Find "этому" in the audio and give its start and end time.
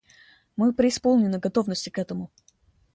1.99-2.31